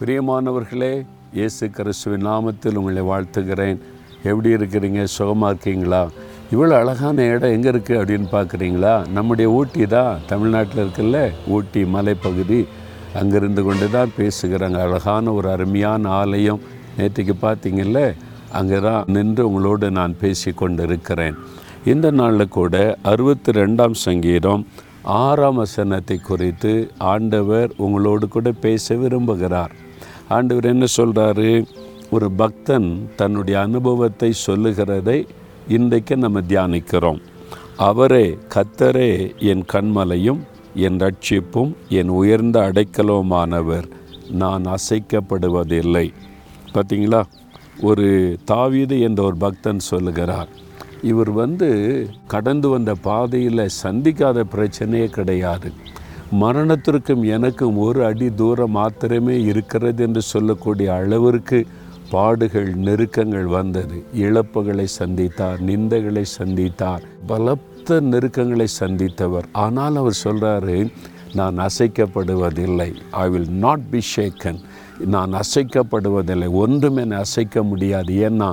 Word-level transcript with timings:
பிரியமானவர்களே 0.00 1.06
இயேசு 1.32 1.70
கிறிஸ்துவின் 1.70 2.26
நாமத்தில் 2.26 2.74
உங்களை 2.74 3.02
வாழ்த்துகிறேன். 3.02 3.78
எப்படி 4.22 4.48
இருக்கிறீங்க? 4.54 5.04
சுகமாக 5.04 5.52
இருக்கீங்களா? 5.52 6.08
இவ்வளோ 6.52 6.70
அழகான 6.70 7.24
இடம் 7.24 7.50
எங்கே 7.50 7.70
இருக்குது 7.70 7.98
அப்படின்னு 8.00 8.26
பார்க்குறீங்களா 8.32 9.08
நம்முடைய 9.08 9.50
ஊட்டி 9.50 9.86
தான் 9.86 10.18
தமிழ்நாட்டில் 10.26 10.82
இருக்குல்ல? 10.84 11.30
ஊட்டி 11.46 11.84
மலைப்பகுதி. 11.84 12.66
அங்கிருந்து 13.14 13.62
கொண்டு 13.62 13.90
தான் 13.90 14.10
பேசுகிறாங்க. 14.16 14.78
அழகான 14.78 15.32
ஒரு 15.32 15.50
அருமையான 15.50 16.08
ஆலயம். 16.08 16.60
நேற்றுக்கு 16.96 17.36
பார்த்தீங்கல்ல 17.42 18.14
அங்கே 18.50 18.80
தான் 18.80 19.04
நின்று 19.06 19.46
உங்களோடு 19.48 19.90
நான் 19.90 20.16
பேசி 20.20 20.52
கொண்டு 20.52 20.82
இருக்கிறேன் 20.82 21.34
இந்த 21.84 22.10
நாளில் 22.10 22.48
கூட 22.48 22.98
அறுபத்தி 23.02 23.52
ரெண்டாம் 23.52 23.92
சங்கீதம் 23.92 24.66
ஆறாம் 25.04 25.54
வசனத்தை 25.54 26.18
குறித்து 26.18 26.90
ஆண்டவர் 26.98 27.72
உங்களோடு 27.76 28.28
கூட 28.28 28.52
பேச 28.52 28.94
விரும்புகிறார். 28.94 29.72
ஆண்டவர் 30.28 30.64
என்ன 30.64 30.84
சொல்கிறாரு 30.96 31.64
ஒரு 32.10 32.30
பக்தன் 32.30 33.08
தன்னுடைய 33.16 33.60
அனுபவத்தை 33.60 34.32
சொல்லுகிறதை 34.32 35.26
இன்றைக்கு 35.68 36.16
நம்ம 36.16 36.40
தியானிக்கிறோம். 36.40 37.20
அவரே 37.76 38.38
கத்தரே 38.54 39.34
என் 39.38 39.64
கண்மலையும் 39.72 40.40
என் 40.74 40.96
ரட்சிப்பும் 40.96 41.72
என் 41.88 42.08
உயர்ந்த 42.08 42.72
அடைக்கலவுமானவர் 42.72 43.88
நான் 44.30 44.64
அசைக்கப்படுவதில்லை. 44.64 46.12
பார்த்தீங்களா 46.74 47.22
ஒரு 47.80 48.38
தாவீது 48.44 49.00
என்ற 49.00 49.22
ஒரு 49.22 49.36
பக்தன் 49.36 49.78
சொல்லுகிறார். 49.78 50.48
இவர் 51.10 51.30
வந்து 51.42 51.68
கடந்து 52.32 52.68
வந்த 52.74 52.92
பாதையில் 53.06 53.72
சந்திக்காத 53.82 54.44
பிரச்சனையே 54.54 55.08
கிடையாது. 55.16 55.70
மரணத்திற்கும் 56.42 57.22
எனக்கும் 57.36 57.76
ஒரு 57.86 58.00
அடி 58.10 58.28
தூரம் 58.40 58.76
மாத்திரமே 58.78 59.36
இருக்கிறது 59.50 60.02
என்று 60.06 60.22
சொல்லக்கூடிய 60.32 60.88
அளவிற்கு 61.00 61.58
பாடுகள் 62.14 62.70
நெருக்கங்கள் 62.86 63.48
வந்தது. 63.58 63.96
இழப்புகளை 64.26 64.86
சந்தித்தார் 65.00 65.60
நிந்தைகளை 65.68 66.24
சந்தித்தார் 66.38 67.04
பலத்த 67.30 68.00
நெருக்கங்களை 68.12 68.68
சந்தித்தவர். 68.80 69.46
ஆனால் 69.64 69.96
அவர் 70.02 70.22
சொல்கிறாரு 70.24 70.78
நான் 71.34 71.56
அசைக்கப்படுவதில்லை. 71.58 72.90
I 73.10 73.28
will 73.28 73.50
not 73.64 73.90
be 73.90 74.00
shaken 74.16 74.60
நான் 75.14 75.32
அசைக்கப்படுவதில்லை. 75.32 76.48
ஒன்றும் 76.50 76.96
என்னை 76.96 77.16
அசைக்க 77.18 77.62
முடியாது. 77.62 78.12
ஏன்னா 78.28 78.48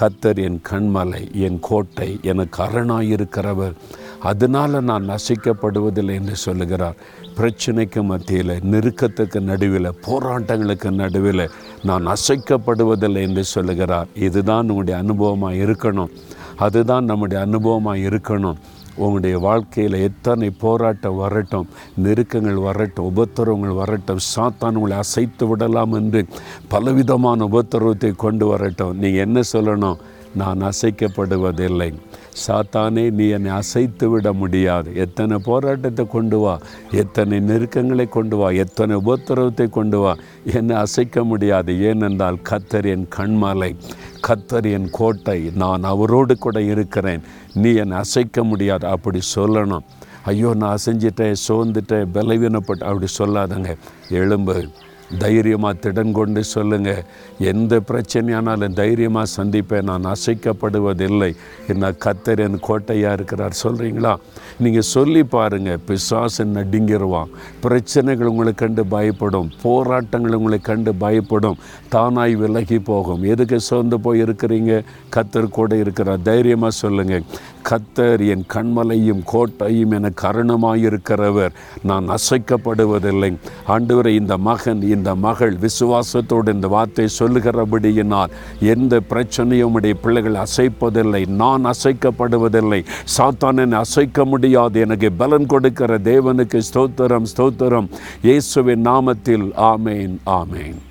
கத்தர் 0.00 0.40
என் 0.46 0.60
கண்மலை 0.70 1.22
என் 1.46 1.58
கோட்டை 1.60 2.18
எனக்கு 2.22 2.62
அரணாயிருக்கிறவர். 2.62 3.74
அதனால் 4.20 4.82
நான் 4.82 5.06
அசைக்கப்படுவதில்லை 5.08 6.14
என்று 6.20 6.36
சொல்லுகிறார். 6.36 6.96
பிரச்சனைக்கு 7.36 8.02
மத்தியில் 8.02 8.54
நெருக்கத்துக்கு 8.72 9.40
நடுவில் 9.40 9.96
போராட்டங்களுக்கு 10.06 10.90
நடுவில் 10.90 11.50
நான் 11.82 12.06
அசைக்கப்படுவதில்லை 12.06 13.22
என்று 13.28 13.44
சொல்லுகிறார். 13.44 14.08
இதுதான் 14.28 14.68
உங்களுடைய 14.68 14.96
அனுபவமாக 15.02 15.60
இருக்கணும் 15.66 16.14
அதுதான் 16.56 17.04
நம்முடைய 17.04 17.46
அனுபவமாக 17.46 18.04
இருக்கணும் 18.10 18.58
உங்களுடைய 18.96 19.38
வாழ்க்கையில் 19.38 19.96
எத்தனை 20.00 20.50
போராட்டம் 20.50 21.16
வரட்டும் 21.16 21.68
நெருக்கங்கள் 22.02 22.60
வரட்டும் 22.68 23.08
உபத்திரவங்கள் 23.12 23.74
வரட்டும் 23.74 24.24
சாத்தான் 24.34 24.74
உங்களை 24.74 24.96
அசைத்து 24.96 25.46
விடலாம் 25.46 25.92
என்று 25.92 26.26
பலவிதமான 26.68 27.44
உபத்திரவத்தை 27.44 28.12
கொண்டு 28.16 28.46
வரட்டும். 28.46 28.98
நீங்கள் 28.98 29.24
என்ன 29.26 29.40
சொல்லணும்? 29.52 29.98
நான் 30.34 30.60
அசைக்கப்படுவதில்லை. 30.60 31.94
சாத்தானே 32.46 33.10
நீ 33.10 33.28
என்னை 33.28 33.50
அசைத்து 33.50 34.10
விட 34.10 34.32
முடியாது. 34.32 34.94
எத்தனை 34.94 35.36
போராட்டத்தை 35.44 36.06
கொண்டு 36.06 36.38
வா 36.38 36.54
எத்தனை 36.90 37.40
நெருக்கங்களை 37.40 38.08
கொண்டு 38.08 38.36
வா 38.36 38.48
எத்தனை 38.50 38.96
உபத்திரவத்தை 38.96 39.70
கொண்டு 39.70 39.98
வா. 39.98 40.16
என்னை 40.52 40.76
அசைக்க 40.76 41.24
முடியாது. 41.24 41.80
ஏனென்றால் 41.80 42.38
கத்தர் 42.50 42.86
என் 42.86 43.08
கண்மலை. 43.16 43.76
கத்தர் 44.28 44.72
என் 44.72 44.88
கோட்டை 44.90 45.50
நான் 45.54 45.82
அவரோடு 45.82 46.38
கூட 46.38 46.62
இருக்கிறேன். 46.62 47.22
நீ 47.54 47.74
என்னை 47.74 47.96
அசைக்க 47.96 48.44
முடியாது 48.44 48.86
அப்படி 48.86 49.20
சொல்லணும். 49.34 49.84
ஐயோ 50.24 50.54
நான் 50.54 50.76
அசைஞ்சிட்டேன் 50.76 51.34
சோர்ந்துட்டேன் 51.48 52.06
பலவீனப்பட்டு 52.14 52.84
அப்படி 52.84 53.06
சொல்லாதங்க. 53.18 53.76
எழும்பு. 54.08 54.70
தைரியமாக 55.18 55.78
திடன் 55.82 56.12
கொண்டு 56.12 56.44
சொல்லுங்கள் 56.44 57.04
எந்த 57.38 57.80
பிரச்சனையானாலும் 57.90 58.72
தைரியமாக 58.72 59.28
சந்திப்பேன். 59.36 59.88
நான் 59.90 60.12
அசைக்கப்படுவதில்லை. 60.14 61.30
என்ன 61.68 61.92
கத்தர் 62.04 62.42
என் 62.46 62.58
கோட்டையாக 62.60 63.12
இருக்கிறார் 63.12 63.54
சொல்கிறீங்களா 63.62 64.16
நீங்கள் 64.58 64.88
சொல்லி 64.94 65.22
பாருங்கள் 65.24 65.78
பிசாசு 65.86 66.44
நடுங்கிடுவான் 66.44 67.32
பிரச்சனைகள் 67.60 68.26
உங்களை 68.26 68.52
கண்டு 68.52 68.86
பயப்படும். 68.86 69.50
போராட்டங்கள் 69.62 70.38
உங்களை 70.38 70.58
கண்டு 70.70 70.94
பயப்படும். 70.94 71.58
தானாய் 71.94 72.34
விலகி 72.42 72.78
போகும். 72.78 73.22
எதுக்கு 73.22 73.60
சோர்ந்து 73.60 74.00
போய் 74.00 74.22
இருக்கிறீங்க 74.22 74.82
கத்தர் 75.16 75.54
கூட 75.58 75.76
இருக்கிறார். 75.76 76.22
தைரியமாக 76.22 76.70
சொல்லுங்கள் 76.82 77.24
கத்தர் 77.70 78.22
என் 78.28 78.44
கண்மலையும் 78.54 79.22
கோட்டையும் 79.32 79.90
என 79.90 80.10
கருணமாயிருக்கிறவர் 80.22 81.54
நான் 81.82 82.06
அசைக்கப்படுவதில்லை. 82.08 83.36
ஆண்டவரை 83.68 84.12
இந்த 84.14 84.36
மகன் 84.38 84.82
இந்த 84.82 85.14
மகள் 85.14 85.56
விசுவாசத்தோடு 85.56 86.52
இந்த 86.52 86.68
வார்த்தை 86.68 87.06
சொல்லுகிறபடியினால் 87.18 88.34
எந்த 88.60 89.00
பிரச்சனையும் 89.10 89.74
உடைய 89.78 89.94
பிள்ளைகள் 89.94 90.38
அசைப்பதில்லை. 90.46 91.26
நான் 91.26 91.64
அசைக்கப்படுவதில்லை. 91.64 92.84
சாத்தானன் 93.18 93.72
அசைக்க 93.72 94.24
முடியாது. 94.24 94.80
எனக்கு 94.80 95.12
பலன் 95.12 95.46
கொடுக்கிற 95.46 95.98
தேவனுக்கு 95.98 96.60
ஸ்தோத்திரம் 96.72 97.30
ஸ்தோத்திரம். 97.36 97.88
இயேசுவின் 98.22 98.86
நாமத்தில் 98.86 99.48
ஆமேன் 99.72 100.16
ஆமேன். 100.26 100.85